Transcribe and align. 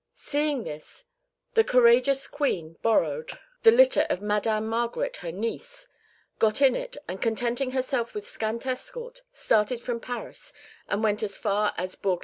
Seeing 0.15 0.63
this, 0.63 1.05
the 1.53 1.63
courageous 1.63 2.25
Queen 2.25 2.75
borrowed 2.81 3.37
the 3.61 3.69
litter 3.69 4.07
of 4.09 4.19
Madame 4.19 4.65
Margaret, 4.65 5.17
her 5.17 5.31
niece,(1) 5.31 6.39
got 6.39 6.59
in 6.59 6.75
it, 6.75 6.97
and 7.07 7.21
contenting 7.21 7.69
herself 7.69 8.15
with 8.15 8.27
scant 8.27 8.65
escort, 8.65 9.21
started 9.31 9.79
from 9.79 9.99
Paris 9.99 10.53
and 10.87 11.03
went 11.03 11.21
as 11.21 11.37
far 11.37 11.75
as 11.77 11.95
Bourg 11.95 12.09
la 12.09 12.13
Reine. 12.15 12.19